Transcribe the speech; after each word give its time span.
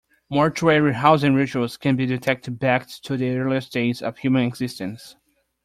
Mortuary 0.31 0.95
housing 0.95 1.35
rituals 1.35 1.77
can 1.77 1.95
be 1.95 2.07
detected 2.07 2.57
back 2.57 2.89
to 3.03 3.15
the 3.17 3.37
earliest 3.37 3.71
days 3.71 4.01
of 4.01 4.17
human 4.17 4.45
existence. 4.47 5.15